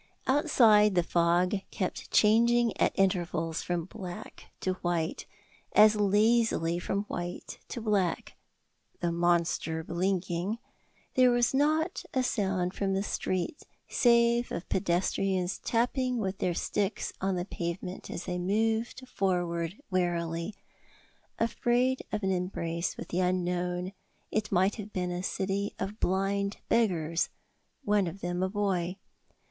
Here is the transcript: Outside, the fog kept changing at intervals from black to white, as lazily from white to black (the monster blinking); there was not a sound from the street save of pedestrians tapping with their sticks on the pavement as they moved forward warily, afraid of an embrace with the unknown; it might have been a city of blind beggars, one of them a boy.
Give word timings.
Outside, 0.25 0.95
the 0.95 1.03
fog 1.03 1.57
kept 1.69 2.09
changing 2.09 2.75
at 2.77 2.91
intervals 2.95 3.61
from 3.61 3.85
black 3.85 4.45
to 4.61 4.73
white, 4.81 5.27
as 5.73 5.95
lazily 5.95 6.79
from 6.79 7.03
white 7.03 7.59
to 7.69 7.81
black 7.81 8.33
(the 8.99 9.11
monster 9.11 9.83
blinking); 9.83 10.57
there 11.13 11.29
was 11.29 11.53
not 11.53 12.03
a 12.15 12.23
sound 12.23 12.73
from 12.73 12.95
the 12.95 13.03
street 13.03 13.61
save 13.87 14.51
of 14.51 14.67
pedestrians 14.69 15.59
tapping 15.59 16.17
with 16.17 16.39
their 16.39 16.55
sticks 16.55 17.13
on 17.21 17.35
the 17.35 17.45
pavement 17.45 18.09
as 18.09 18.23
they 18.25 18.39
moved 18.39 19.07
forward 19.07 19.79
warily, 19.91 20.55
afraid 21.37 22.01
of 22.11 22.23
an 22.23 22.31
embrace 22.31 22.97
with 22.97 23.09
the 23.09 23.19
unknown; 23.19 23.93
it 24.31 24.51
might 24.51 24.77
have 24.77 24.91
been 24.91 25.11
a 25.11 25.21
city 25.21 25.75
of 25.77 25.99
blind 25.99 26.57
beggars, 26.69 27.29
one 27.83 28.07
of 28.07 28.21
them 28.21 28.41
a 28.41 28.49
boy. 28.49 28.97